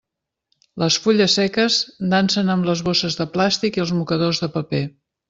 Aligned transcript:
Les 0.83 0.95
fulles 1.01 1.35
seques 1.39 1.77
dansen 2.13 2.49
amb 2.53 2.69
les 2.71 2.81
bosses 2.87 3.19
de 3.21 3.29
plàstic 3.37 3.79
i 3.81 3.85
els 3.85 3.93
mocadors 3.99 4.43
de 4.47 4.51
paper. 4.57 4.83